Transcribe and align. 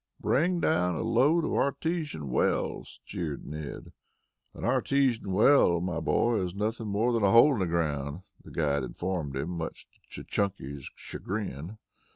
"Bring 0.19 0.59
down 0.59 0.95
a 0.95 1.03
load 1.03 1.45
of 1.45 1.53
artesian 1.53 2.31
wells!" 2.31 2.99
jeered 3.05 3.45
Ned. 3.45 3.91
"An 4.55 4.65
artesian 4.65 5.31
well, 5.31 5.79
my 5.79 5.99
boy, 5.99 6.39
is 6.41 6.55
nothing 6.55 6.87
more 6.87 7.13
than 7.13 7.21
a 7.23 7.31
hole 7.31 7.53
in 7.53 7.59
the 7.59 7.67
ground," 7.67 8.23
the 8.43 8.49
guide 8.49 8.81
informed 8.81 9.35
him, 9.35 9.51
much 9.51 9.85
to 10.09 10.23
Chunky's 10.23 10.89
chagrin. 10.95 11.77